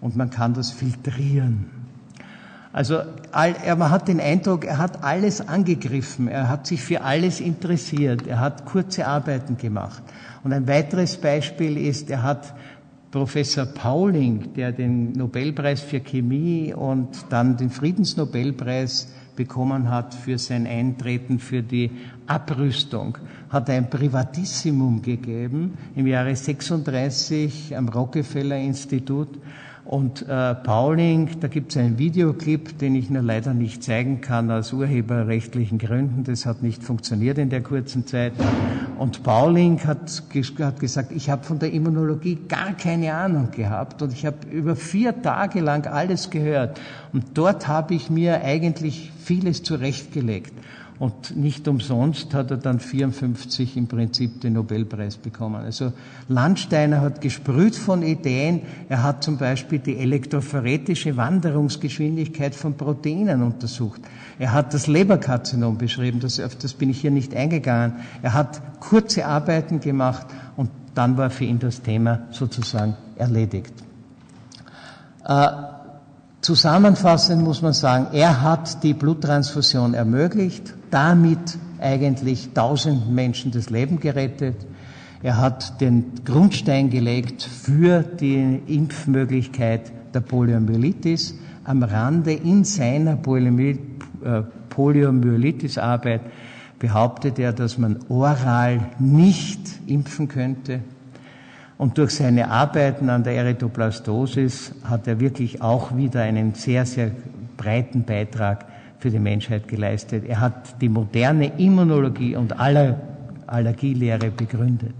[0.00, 1.85] und man kann das filtrieren.
[2.76, 3.00] Also
[3.32, 8.38] man hat den Eindruck, er hat alles angegriffen, er hat sich für alles interessiert, er
[8.38, 10.02] hat kurze Arbeiten gemacht.
[10.44, 12.52] Und ein weiteres Beispiel ist, er hat
[13.10, 20.66] Professor Pauling, der den Nobelpreis für Chemie und dann den Friedensnobelpreis bekommen hat für sein
[20.66, 21.90] Eintreten für die
[22.26, 23.16] Abrüstung,
[23.48, 29.30] hat ein Privatissimum gegeben im Jahre 36 am Rockefeller Institut
[29.88, 34.50] und äh, Pauling, da gibt es einen Videoclip, den ich nur leider nicht zeigen kann
[34.50, 36.24] aus urheberrechtlichen Gründen.
[36.24, 38.32] Das hat nicht funktioniert in der kurzen Zeit.
[38.98, 40.22] Und Pauling hat,
[40.58, 44.74] hat gesagt, ich habe von der Immunologie gar keine Ahnung gehabt und ich habe über
[44.74, 46.80] vier Tage lang alles gehört.
[47.12, 50.52] Und dort habe ich mir eigentlich vieles zurechtgelegt.
[50.98, 55.56] Und nicht umsonst hat er dann 54 im Prinzip den Nobelpreis bekommen.
[55.56, 55.92] Also
[56.28, 58.62] Landsteiner hat gesprüht von Ideen.
[58.88, 64.00] Er hat zum Beispiel die elektrophoretische Wanderungsgeschwindigkeit von Proteinen untersucht.
[64.38, 66.20] Er hat das Leberkarzinom beschrieben.
[66.20, 67.96] Das, auf das bin ich hier nicht eingegangen.
[68.22, 70.26] Er hat kurze Arbeiten gemacht
[70.56, 73.74] und dann war für ihn das Thema sozusagen erledigt.
[75.26, 75.75] Äh,
[76.46, 83.98] Zusammenfassend muss man sagen, er hat die Bluttransfusion ermöglicht, damit eigentlich tausend Menschen das Leben
[83.98, 84.54] gerettet.
[85.24, 91.34] Er hat den Grundstein gelegt für die Impfmöglichkeit der Poliomyelitis.
[91.64, 93.74] Am Rande in seiner äh,
[94.68, 96.20] Poliomyelitis-Arbeit
[96.78, 100.78] behauptet er, dass man oral nicht impfen könnte.
[101.78, 107.10] Und durch seine Arbeiten an der Erythroplastosis hat er wirklich auch wieder einen sehr, sehr
[107.56, 108.64] breiten Beitrag
[108.98, 110.24] für die Menschheit geleistet.
[110.26, 112.96] Er hat die moderne Immunologie und Aller
[113.46, 114.94] Allergielehre begründet.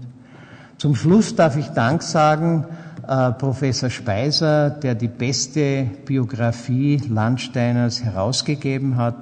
[0.77, 2.65] Zum Schluss darf ich Dank sagen,
[3.07, 9.15] äh, Professor Speiser, der die beste Biografie Landsteiners herausgegeben hat,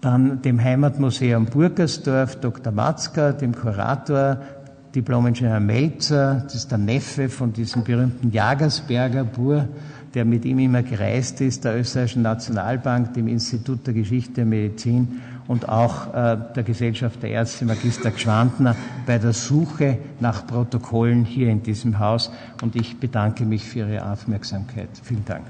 [0.00, 2.72] dann dem Heimatmuseum Burgersdorf, Dr.
[2.72, 4.38] Matzka, dem Kurator
[4.94, 9.68] Diplom-Ingenieur Melzer, das ist der Neffe von diesem berühmten Jagersberger Bur,
[10.14, 15.22] der mit ihm immer gereist ist, der Österreichischen Nationalbank, dem Institut der Geschichte der Medizin
[15.48, 18.76] und auch äh, der Gesellschaft der Ärzte Magister Gschwandner
[19.06, 22.30] bei der Suche nach Protokollen hier in diesem Haus.
[22.62, 24.88] Und ich bedanke mich für Ihre Aufmerksamkeit.
[25.02, 25.44] Vielen Dank.